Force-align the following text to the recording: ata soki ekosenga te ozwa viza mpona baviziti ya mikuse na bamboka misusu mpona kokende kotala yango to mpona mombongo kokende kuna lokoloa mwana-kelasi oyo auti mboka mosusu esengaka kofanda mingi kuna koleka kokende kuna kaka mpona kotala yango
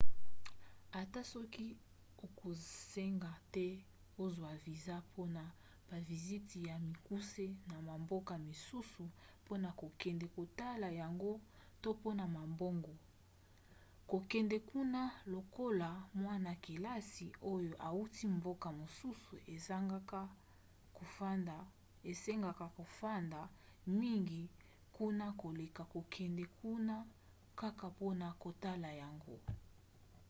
ata 1.01 1.21
soki 1.31 1.67
ekosenga 2.25 3.31
te 3.53 3.67
ozwa 4.23 4.51
viza 4.65 4.95
mpona 5.07 5.43
baviziti 5.89 6.59
ya 6.69 6.75
mikuse 6.87 7.45
na 7.69 7.77
bamboka 7.87 8.33
misusu 8.47 9.03
mpona 9.43 9.69
kokende 9.81 10.25
kotala 10.35 10.87
yango 11.01 11.31
to 11.81 11.89
mpona 11.99 12.23
mombongo 12.35 12.93
kokende 14.11 14.57
kuna 14.69 15.01
lokoloa 15.33 15.91
mwana-kelasi 16.21 17.27
oyo 17.51 17.73
auti 17.89 18.23
mboka 18.35 18.67
mosusu 18.79 19.33
esengaka 22.11 22.69
kofanda 22.77 23.39
mingi 24.01 24.41
kuna 24.97 25.25
koleka 25.41 25.83
kokende 25.93 26.43
kuna 26.59 26.95
kaka 27.59 27.85
mpona 27.93 28.27
kotala 28.43 28.89
yango 29.03 29.37